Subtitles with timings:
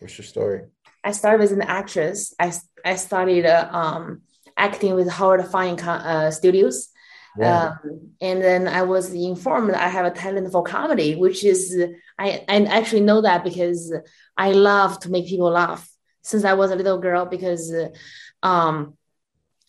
[0.00, 0.62] What's your story?
[1.02, 2.34] I started as an actress.
[2.38, 2.52] I,
[2.84, 4.22] I studied uh, um,
[4.56, 6.88] acting with Howard Fine uh, Studios.
[7.38, 7.74] Yeah.
[7.84, 11.76] Um, and then I was informed I have a talent for comedy, which is
[12.18, 13.94] I, I actually know that because
[14.36, 15.86] I love to make people laugh
[16.22, 17.26] since I was a little girl.
[17.26, 17.72] Because
[18.42, 18.94] um,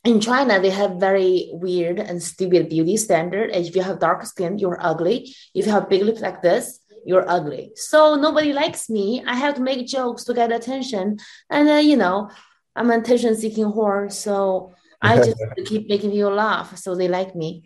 [0.05, 3.52] in China they have very weird and stupid beauty standard.
[3.52, 5.36] If you have dark skin, you're ugly.
[5.54, 7.71] If you have big lips like this, you're ugly.
[7.75, 9.23] So nobody likes me.
[9.25, 11.17] I have to make jokes to get attention.
[11.49, 12.29] And then, you know,
[12.75, 14.11] I'm an attention seeking whore.
[14.11, 16.77] So I just keep making people laugh.
[16.77, 17.63] So they like me.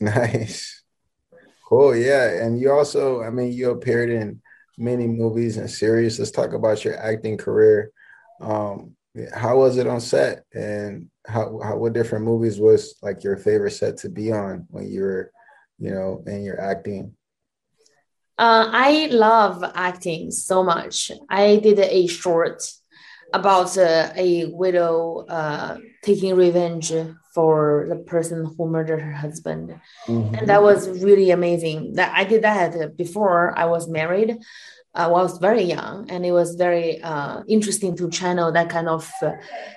[0.00, 0.82] Nice.
[1.68, 1.94] Cool.
[1.94, 2.42] Yeah.
[2.42, 4.40] And you also, I mean, you appeared in
[4.78, 6.18] many movies and series.
[6.18, 7.92] Let's talk about your acting career.
[8.40, 8.96] Um,
[9.34, 13.72] how was it on set and how, how what different movies was like your favorite
[13.72, 15.32] set to be on when you were
[15.78, 17.12] you know in your acting
[18.38, 21.10] uh, I love acting so much.
[21.28, 22.62] I did a short
[23.34, 26.92] about uh, a widow uh, taking revenge
[27.34, 30.34] for the person who murdered her husband, mm-hmm.
[30.34, 31.94] and that was really amazing.
[31.94, 34.38] That I did that before I was married.
[34.94, 38.88] Uh, I was very young, and it was very uh, interesting to channel that kind
[38.88, 39.32] of uh,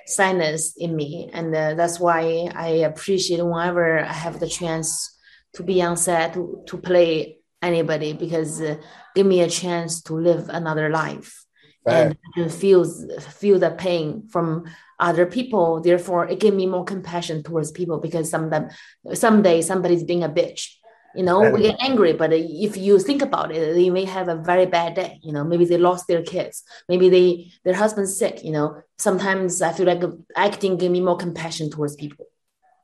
[0.06, 5.18] sadness in me, and uh, that's why I appreciate whenever I have the chance
[5.54, 8.76] to be on set to, to play anybody because uh,
[9.14, 11.38] give me a chance to live another life.
[11.84, 12.16] Right.
[12.36, 12.84] and feel
[13.18, 14.66] feel the pain from
[15.00, 15.80] other people.
[15.80, 18.70] Therefore it gave me more compassion towards people because some them
[19.14, 20.68] someday somebody's being a bitch
[21.14, 21.52] you know right.
[21.52, 22.12] we get angry.
[22.12, 25.44] But if you think about it they may have a very bad day you know
[25.44, 28.82] maybe they lost their kids maybe they their husband's sick you know.
[28.98, 30.02] Sometimes i feel like
[30.36, 32.26] acting gave me more compassion towards people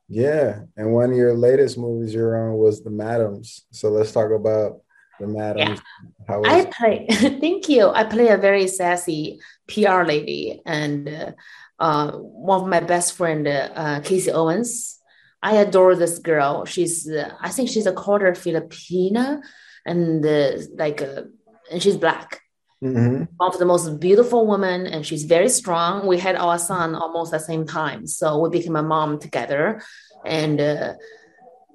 [0.09, 3.65] yeah, and one of your latest movies you're on was The Madams.
[3.71, 4.81] So let's talk about
[5.19, 5.79] The Madams.
[6.27, 6.41] Yeah.
[6.45, 7.05] I play.
[7.11, 7.89] thank you.
[7.89, 11.31] I play a very sassy PR lady, and uh,
[11.79, 14.99] uh, one of my best friend, uh, Casey Owens.
[15.41, 16.65] I adore this girl.
[16.65, 19.41] She's, uh, I think she's a quarter Filipina,
[19.85, 21.23] and uh, like, uh,
[21.71, 22.41] and she's black
[22.83, 23.23] Mm-hmm.
[23.35, 26.07] One of the most beautiful women, and she's very strong.
[26.07, 29.81] We had our son almost at the same time, so we became a mom together,
[30.25, 30.93] and uh,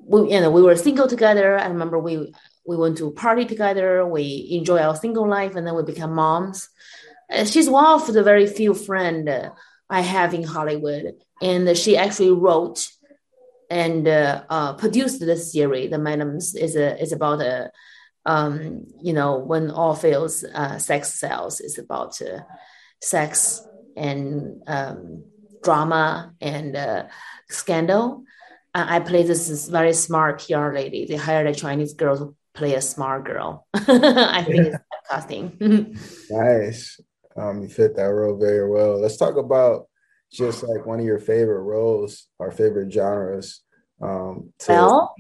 [0.07, 1.59] we you know we were single together.
[1.59, 2.33] I remember we
[2.67, 4.07] we went to party together.
[4.07, 6.71] We enjoy our single life, and then we become moms.
[7.45, 9.51] She's one of the very few friend
[9.91, 12.89] I have in Hollywood, and she actually wrote
[13.71, 15.91] and uh, uh, produced this series.
[15.91, 17.71] The Madams is a is about a
[18.27, 21.61] um, you know, when all fails, uh, sex sells.
[21.61, 22.41] It's about uh,
[23.01, 25.25] sex and um,
[25.63, 27.05] drama and uh,
[27.49, 28.25] scandal.
[28.75, 31.07] I play this very smart PR lady.
[31.07, 33.69] They hired a Chinese girl to play a smart girl.
[33.75, 34.79] I think it's
[35.11, 35.97] casting.
[36.29, 37.01] nice.
[37.37, 39.01] Um, you fit that role very well.
[39.01, 39.87] Let's talk about
[40.33, 43.63] just like one of your favorite roles, our favorite genres.
[44.03, 45.15] Um, well,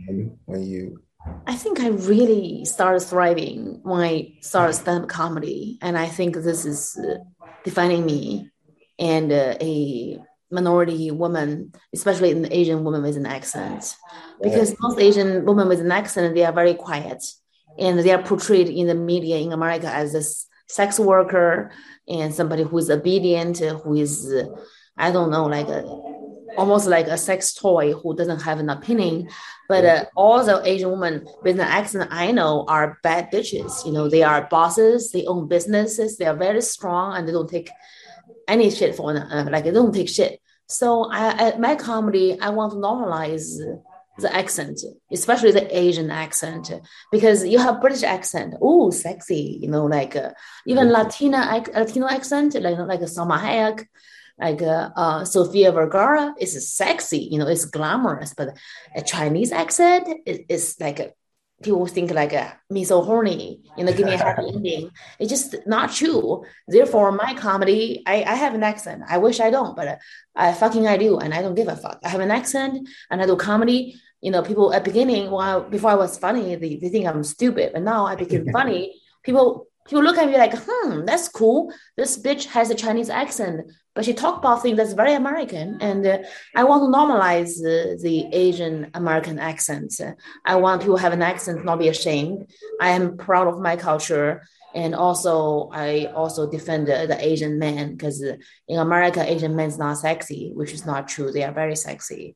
[0.46, 1.03] when you
[1.46, 6.64] I think I really started thriving when I started stand-up comedy, and I think this
[6.64, 7.18] is uh,
[7.64, 8.50] defining me
[8.98, 10.18] and uh, a
[10.50, 13.96] minority woman, especially an Asian woman with an accent,
[14.42, 17.22] because most Asian women with an accent they are very quiet,
[17.78, 20.22] and they are portrayed in the media in America as a
[20.72, 21.72] sex worker
[22.08, 24.32] and somebody who is obedient, who is
[24.96, 25.82] I don't know, like a
[26.56, 29.28] almost like a sex toy who doesn't have an opinion.
[29.68, 33.86] But uh, all the Asian women with an accent I know are bad bitches.
[33.86, 37.48] You know, they are bosses, they own businesses, they are very strong, and they don't
[37.48, 37.70] take
[38.46, 40.40] any shit for uh, like they don't take shit.
[40.66, 43.58] So I, I, my comedy, I want to normalize
[44.18, 46.70] the accent, especially the Asian accent,
[47.10, 50.30] because you have British accent, oh, sexy, you know, like uh,
[50.66, 53.86] even Latina Latino accent, like like Salma Hayek,
[54.38, 58.56] like uh, uh, Sofia Vergara is sexy, you know, it's glamorous, but
[58.94, 61.12] a Chinese accent is, is like a,
[61.62, 64.90] people think like a, me so horny, you know, give me a happy ending.
[65.20, 66.44] It's just not true.
[66.66, 69.02] Therefore, my comedy, I, I have an accent.
[69.08, 69.98] I wish I don't, but
[70.34, 72.00] I fucking I do, and I don't give a fuck.
[72.04, 74.00] I have an accent, and I do comedy.
[74.20, 77.72] You know, people at beginning, while before I was funny, they, they think I'm stupid,
[77.72, 79.00] but now I became funny.
[79.22, 81.72] People people look at me like, hmm, that's cool.
[81.96, 85.78] This bitch has a Chinese accent, but she talk about things that's very American.
[85.80, 86.18] And uh,
[86.54, 89.94] I want to normalize uh, the Asian American accent.
[90.44, 92.50] I want to have an accent, not be ashamed.
[92.80, 94.42] I am proud of my culture.
[94.74, 99.98] And also, I also defend the, the Asian man because in America, Asian men's not
[99.98, 101.30] sexy, which is not true.
[101.30, 102.34] They are very sexy.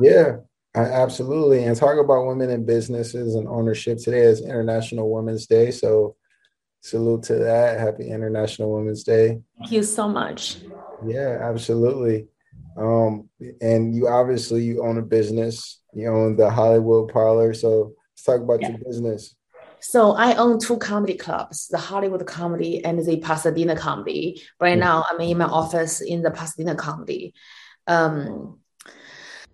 [0.00, 0.38] Yeah,
[0.74, 1.62] absolutely.
[1.62, 3.98] And talk about women in businesses and ownership.
[3.98, 5.70] Today is International Women's Day.
[5.70, 6.16] So
[6.80, 7.78] salute to that.
[7.78, 9.40] Happy International Women's Day.
[9.58, 10.58] Thank you so much.
[11.06, 12.28] Yeah, absolutely.
[12.76, 13.28] Um,
[13.60, 15.80] and you obviously you own a business.
[15.92, 17.54] You own the Hollywood Parlor.
[17.54, 18.70] So let's talk about yeah.
[18.70, 19.34] your business.
[19.80, 24.42] So I own two comedy clubs, the Hollywood Comedy and the Pasadena Comedy.
[24.60, 24.80] Right mm-hmm.
[24.80, 27.34] now, I'm in my office in the Pasadena Comedy.
[27.86, 28.58] Um,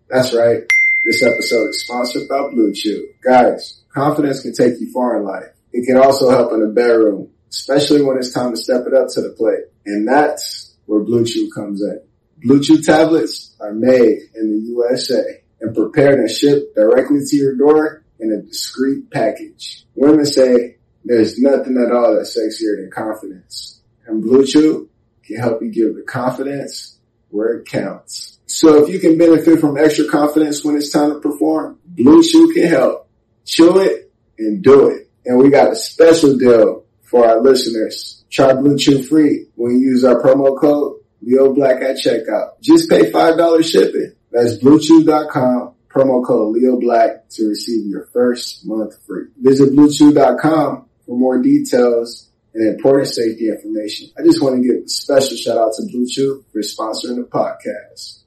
[0.09, 0.63] That's right.
[1.05, 3.03] This episode is sponsored by BlueChew.
[3.23, 5.54] Guys, confidence can take you far in life.
[5.75, 9.09] It can also help in the bedroom, especially when it's time to step it up
[9.09, 9.65] to the plate.
[9.85, 12.01] And that's where BlueChew comes in.
[12.47, 18.05] BlueChew tablets are made in the USA and prepared and shipped directly to your door
[18.21, 19.85] in a discreet package.
[19.97, 23.81] Women say there's nothing at all that's sexier than confidence.
[24.07, 24.89] And BlueChew
[25.25, 26.99] can help you give the confidence
[27.31, 28.39] where it counts.
[28.47, 32.69] So if you can benefit from extra confidence when it's time to perform, BlueChew can
[32.69, 33.09] help.
[33.45, 35.04] Chew it and do it.
[35.27, 38.25] And we got a special deal for our listeners.
[38.31, 42.61] Try BlueChew free when you use our promo code Leo Black at checkout.
[42.61, 44.13] Just pay $5 shipping.
[44.31, 49.27] That's bluechew.com promo code Leo Black to receive your first month free.
[49.41, 54.11] Visit bluechew.com for more details and important safety information.
[54.19, 58.24] I just want to give a special shout out to BlueChew for sponsoring the podcast.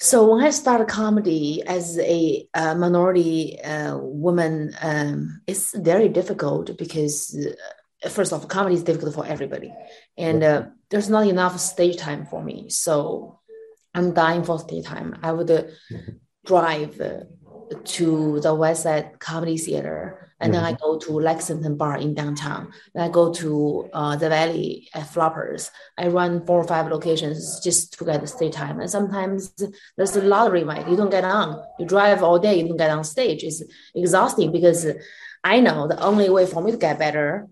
[0.00, 6.76] So when I started comedy as a, a minority uh, woman, um, it's very difficult
[6.78, 7.36] because
[8.04, 9.74] uh, first all, comedy is difficult for everybody,
[10.16, 12.68] and uh, there's not enough stage time for me.
[12.68, 13.40] So
[13.92, 15.18] I'm dying for stage time.
[15.20, 15.64] I would uh,
[16.46, 17.00] drive
[17.84, 20.62] to the West Side Comedy Theater, and mm-hmm.
[20.62, 20.84] then I mm-hmm.
[20.84, 22.72] go to Lexington Bar in downtown.
[22.94, 25.70] Then I go to uh, the Valley at Flappers.
[25.96, 28.80] I run four or five locations just to get the stage time.
[28.80, 29.52] And sometimes
[29.96, 30.88] there's a lottery, right?
[30.88, 31.62] You don't get on.
[31.78, 33.42] You drive all day, you don't get on stage.
[33.42, 33.62] It's
[33.94, 34.86] exhausting because
[35.42, 37.48] I know the only way for me to get better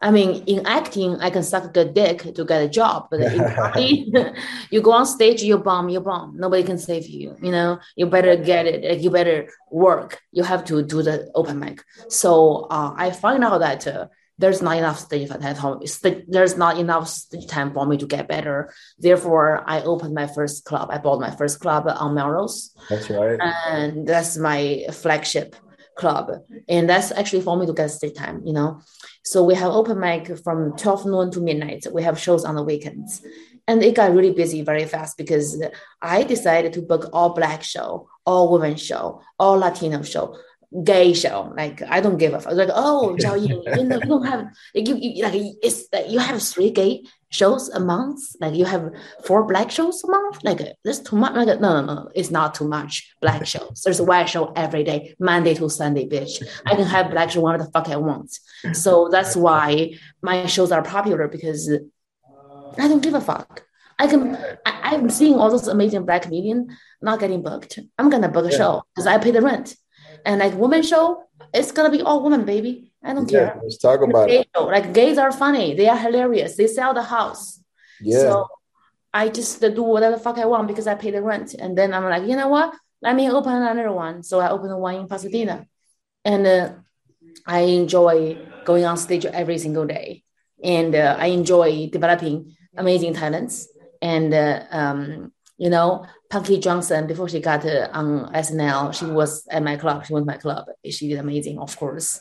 [0.00, 3.20] I mean, in acting, I can suck a good dick to get a job, but
[3.20, 4.12] in comedy,
[4.70, 6.36] you go on stage, you bomb, you bomb.
[6.36, 7.36] Nobody can save you.
[7.42, 9.00] You know, you better get it.
[9.00, 10.20] You better work.
[10.32, 11.82] You have to do the open mic.
[12.08, 14.06] So uh, I find out that uh,
[14.38, 15.80] there's not enough stage time.
[16.28, 18.72] There's not enough stage time for me to get better.
[18.98, 20.90] Therefore, I opened my first club.
[20.92, 22.72] I bought my first club on Melrose.
[22.88, 23.38] That's right.
[23.40, 25.56] And that's my flagship
[25.98, 26.30] club,
[26.68, 28.40] and that's actually for me to get stage time.
[28.44, 28.80] You know
[29.28, 31.84] so we have open mic from 12 noon to midnight.
[31.92, 33.20] We have shows on the weekends.
[33.66, 35.62] And it got really busy very fast because
[36.00, 40.38] I decided to book all black show, all women show, all Latino show,
[40.82, 41.52] gay show.
[41.54, 42.54] Like I don't give a fuck.
[42.54, 46.70] Like oh, Jiaoying, you know, you don't have you, you like it's you have three
[46.70, 48.20] gay shows a month.
[48.40, 48.90] Like you have
[49.24, 50.38] four black shows a month.
[50.44, 51.34] Like that's too much.
[51.34, 53.14] Like no, no, no, it's not too much.
[53.20, 53.82] Black shows.
[53.84, 56.42] There's a white show every day, Monday to Sunday, bitch.
[56.66, 58.38] I can have black show whatever the fuck I want.
[58.72, 61.70] So that's why my shows are popular because
[62.78, 63.64] I don't give a fuck.
[63.98, 64.36] I can.
[64.64, 66.72] I, am seeing all those amazing black comedians
[67.02, 67.78] not getting booked.
[67.98, 68.56] I'm gonna book a yeah.
[68.56, 69.74] show because I pay the rent.
[70.24, 72.87] And like woman show, it's gonna be all women, baby.
[73.02, 73.60] I don't yeah, care.
[73.62, 74.48] Let's talk about it.
[74.58, 75.74] Like gays are funny.
[75.74, 76.56] They are hilarious.
[76.56, 77.62] They sell the house.
[78.00, 78.20] Yeah.
[78.20, 78.48] So
[79.12, 81.54] I just do whatever the fuck I want because I pay the rent.
[81.54, 82.74] And then I'm like, you know what?
[83.00, 84.22] Let me open another one.
[84.22, 85.66] So I opened one in Pasadena,
[86.24, 86.72] and uh,
[87.46, 90.24] I enjoy going on stage every single day,
[90.62, 93.68] and uh, I enjoy developing amazing talents.
[94.02, 99.46] And uh, um, you know, Punky Johnson, before she got uh, on SNL, she was
[99.48, 100.04] at my club.
[100.04, 100.66] She went to my club.
[100.90, 102.20] She did amazing, of course.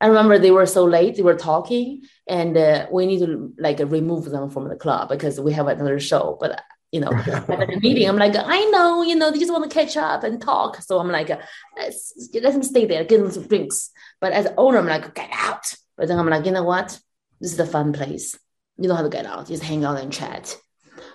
[0.00, 1.16] I remember they were so late.
[1.16, 5.40] They were talking, and uh, we need to like remove them from the club because
[5.40, 6.36] we have another show.
[6.40, 6.62] But
[6.92, 9.74] you know, at the meeting, I'm like, I know, you know, they just want to
[9.74, 10.80] catch up and talk.
[10.82, 11.30] So I'm like,
[11.76, 13.90] let's let them stay there, give them some drinks.
[14.20, 15.74] But as owner, I'm like, get out.
[15.96, 16.98] But then I'm like, you know what?
[17.40, 18.38] This is a fun place.
[18.78, 19.48] You know how to get out.
[19.48, 20.56] Just hang out and chat.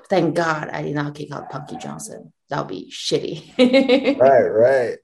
[0.09, 2.33] Thank God I did not kick out Punky Johnson.
[2.49, 4.19] That would be shitty.
[4.19, 4.97] right, right.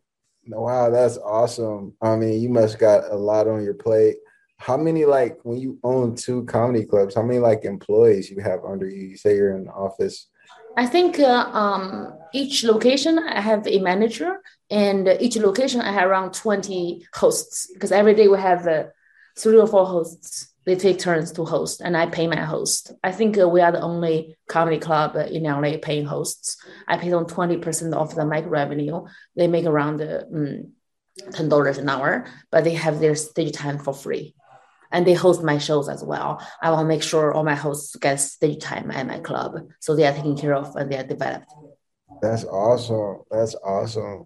[0.52, 1.94] Wow, that's awesome.
[2.02, 4.18] I mean, you must got a lot on your plate.
[4.58, 7.16] How many like when you own two comedy clubs?
[7.16, 9.10] How many like employees you have under you?
[9.10, 10.28] You say you're in the office.
[10.76, 16.10] I think uh, um, each location I have a manager, and each location I have
[16.10, 18.86] around twenty hosts because every day we have uh,
[19.40, 22.94] three or four hosts they take turns to host and I pay my host.
[23.04, 26.58] I think uh, we are the only comedy club in LA paying hosts.
[26.88, 29.06] I pay them 20% of the mic revenue.
[29.36, 30.70] They make around uh, mm,
[31.20, 34.36] $10 an hour, but they have their stage time for free.
[34.92, 36.46] And they host my shows as well.
[36.62, 39.70] I will make sure all my hosts get stage time at my club.
[39.80, 41.52] So they are taken care of and they are developed.
[42.22, 43.24] That's awesome.
[43.32, 44.26] That's awesome.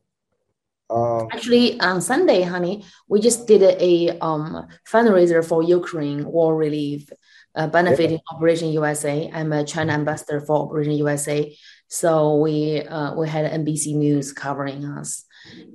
[0.89, 7.09] Um, Actually, on Sunday, honey, we just did a um, fundraiser for Ukraine war relief,
[7.55, 8.35] uh, benefiting yeah.
[8.35, 9.31] Operation USA.
[9.33, 11.55] I'm a China ambassador for Operation USA,
[11.87, 15.25] so we uh, we had NBC News covering us,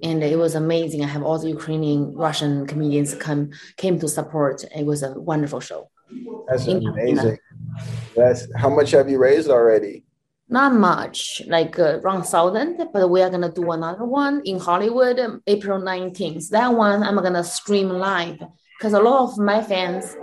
[0.02, 1.02] and it was amazing.
[1.02, 4.64] I have all the Ukrainian Russian comedians come came to support.
[4.76, 5.90] It was a wonderful show.
[6.48, 7.38] That's amazing.
[8.14, 10.04] That's how much have you raised already?
[10.48, 15.18] Not much, like uh, around thousand, but we are gonna do another one in Hollywood,
[15.18, 16.48] um, April 19th.
[16.50, 18.38] That one I'm gonna stream live
[18.78, 20.16] because a lot of my fans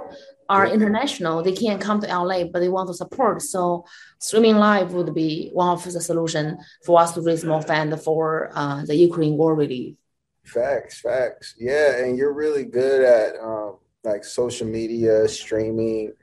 [0.50, 1.44] are international.
[1.44, 3.42] They can't come to LA, but they want to support.
[3.42, 3.86] So
[4.20, 8.52] streaming live would be one of the solution for us to raise more fans for
[8.54, 9.96] uh, the Ukraine war relief.
[10.44, 11.56] Facts, facts.
[11.60, 16.14] Yeah, and you're really good at um, like social media, streaming,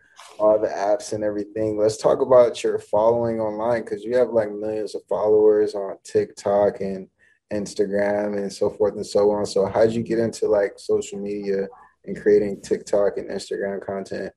[0.43, 1.79] all the apps and everything.
[1.79, 6.81] Let's talk about your following online because you have like millions of followers on TikTok
[6.81, 7.07] and
[7.53, 9.47] Instagram and so forth and so on.
[9.47, 11.69] So how'd you get into like social media
[12.07, 14.33] and creating TikTok and Instagram content?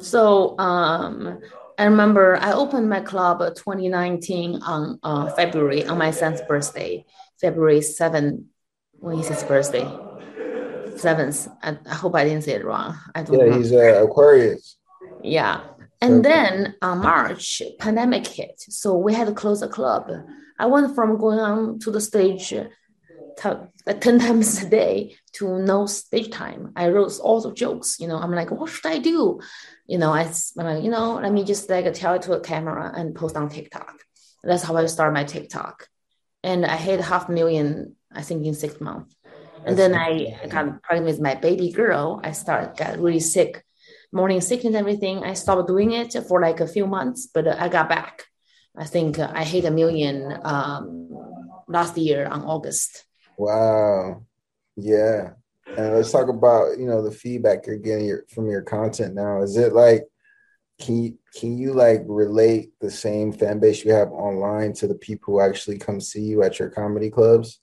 [0.00, 1.40] So um
[1.78, 7.06] I remember I opened my club 2019 on uh, February on my son's birthday,
[7.40, 8.44] February 7th.
[8.98, 9.88] When is his birthday?
[10.96, 11.46] Seventh.
[11.62, 12.98] I, I, hope I didn't say it wrong.
[13.14, 13.58] I don't yeah, know.
[13.58, 14.77] he's uh, Aquarius.
[15.22, 15.64] Yeah.
[16.00, 18.60] And then on March, pandemic hit.
[18.60, 20.10] So we had to close the club.
[20.58, 22.68] I went from going on to the stage t-
[23.42, 26.72] uh, 10 times a day to no stage time.
[26.76, 29.40] I wrote all the jokes, you know, I'm like, what should I do?
[29.86, 32.40] You know, I, I'm like, you know, let me just like tell it to a
[32.40, 33.94] camera and post on TikTok.
[34.42, 35.88] That's how I start my TikTok.
[36.42, 39.14] And I hit half a million, I think in six months.
[39.64, 42.20] And That's then I got pregnant with my baby girl.
[42.22, 43.64] I started, got really sick
[44.12, 45.24] morning sickness and everything.
[45.24, 48.24] I stopped doing it for like a few months, but I got back.
[48.76, 51.10] I think I hit a million um,
[51.66, 53.04] last year on August.
[53.36, 54.24] Wow.
[54.76, 55.30] Yeah.
[55.76, 59.42] And let's talk about, you know, the feedback you're getting your, from your content now.
[59.42, 60.04] Is it like,
[60.80, 64.94] can you, can you like relate the same fan base you have online to the
[64.94, 67.60] people who actually come see you at your comedy clubs?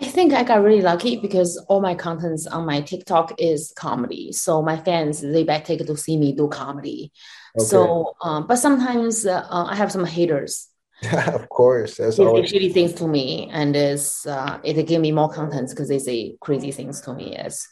[0.00, 4.32] I think I got really lucky because all my contents on my TikTok is comedy.
[4.32, 7.12] So my fans they back take to see me do comedy.
[7.56, 7.64] Okay.
[7.64, 10.68] So, um, but sometimes uh, I have some haters.
[11.12, 12.50] of course, that's they always...
[12.52, 16.36] shitty things to me, and is uh, it give me more contents because they say
[16.40, 17.36] crazy things to me.
[17.36, 17.66] As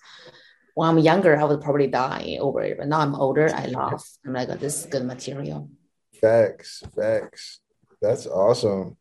[0.75, 4.07] when I'm younger, I would probably die over it, but now I'm older, I laugh.
[4.25, 5.71] I'm like, oh, this is good material.
[6.21, 7.61] Facts, facts.
[8.00, 8.97] That's awesome.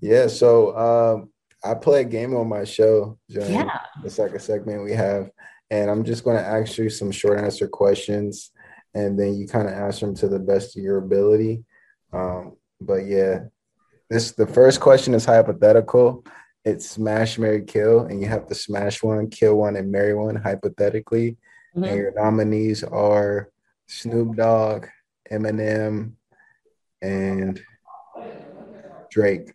[0.00, 0.26] Yeah.
[0.26, 0.76] So.
[0.76, 1.33] Um,
[1.64, 3.18] I play a game on my show.
[3.28, 3.80] yeah.
[4.02, 5.30] The second segment we have.
[5.70, 8.50] And I'm just going to ask you some short answer questions.
[8.94, 11.64] And then you kind of answer them to the best of your ability.
[12.12, 13.44] Um, but yeah,
[14.10, 16.24] this the first question is hypothetical.
[16.64, 20.36] It's smash, marry, kill, and you have to smash one, kill one, and marry one
[20.36, 21.36] hypothetically.
[21.74, 21.84] Mm-hmm.
[21.84, 23.50] And your nominees are
[23.88, 24.86] Snoop Dogg,
[25.30, 26.12] Eminem,
[27.02, 27.60] and
[29.10, 29.52] Drake.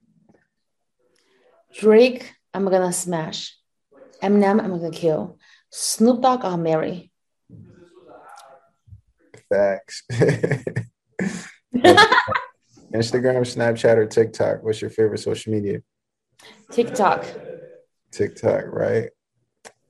[1.74, 3.56] Drake, I'm gonna smash.
[4.22, 5.38] Eminem, I'm gonna kill.
[5.72, 7.12] Snoop Dogg, I'll marry.
[9.50, 10.04] Facts.
[12.94, 14.64] Instagram, Snapchat, or TikTok?
[14.64, 15.82] What's your favorite social media?
[16.72, 17.26] TikTok.
[18.12, 19.10] TikTok, right?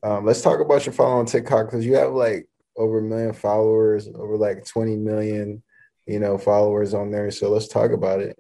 [0.04, 3.34] Um, let's talk about your follow on TikTok because you have like over a million
[3.34, 5.64] followers, over like 20 million,
[6.06, 7.32] you know, followers on there.
[7.32, 8.38] So let's talk about it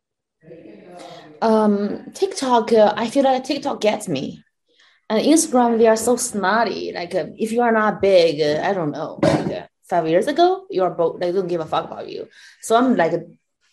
[1.41, 4.43] um, TikTok, uh, I feel like TikTok gets me.
[5.09, 6.91] And Instagram, they are so snotty.
[6.93, 10.27] Like uh, if you are not big, uh, I don't know, like uh, five years
[10.27, 12.27] ago, you are both they don't give a fuck about you.
[12.61, 13.13] So I'm like,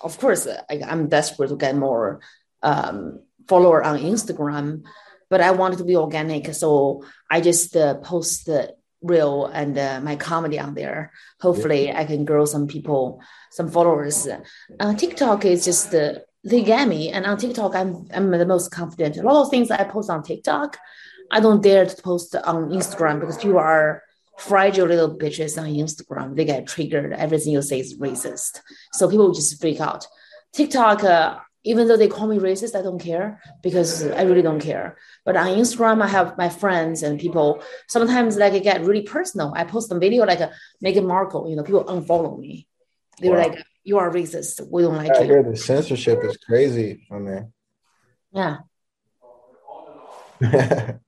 [0.00, 2.20] of course, uh, I, I'm desperate to get more
[2.62, 4.84] um, follower on Instagram,
[5.28, 6.54] but I want it to be organic.
[6.54, 11.12] So I just uh, post the real and uh, my comedy on there.
[11.40, 12.00] Hopefully, yeah.
[12.00, 13.20] I can grow some people,
[13.50, 14.26] some followers.
[14.80, 16.14] Uh, TikTok is just uh,
[16.44, 17.10] they get me.
[17.10, 19.16] And on TikTok, I'm I'm the most confident.
[19.16, 20.78] A lot of things I post on TikTok,
[21.30, 24.02] I don't dare to post on Instagram because people are
[24.38, 26.36] fragile little bitches on Instagram.
[26.36, 27.12] They get triggered.
[27.12, 28.60] Everything you say is racist.
[28.92, 30.06] So people just freak out.
[30.52, 34.60] TikTok, uh, even though they call me racist, I don't care because I really don't
[34.60, 34.96] care.
[35.24, 37.62] But on Instagram, I have my friends and people.
[37.88, 39.52] Sometimes like it get really personal.
[39.56, 40.52] I post a video like a
[40.84, 41.50] Meghan Markle.
[41.50, 42.68] You know, people unfollow me.
[43.20, 43.48] They were wow.
[43.48, 44.68] like, you are racist.
[44.68, 45.26] We don't like I you.
[45.26, 47.48] hear the censorship is crazy on there.
[48.32, 48.58] Yeah.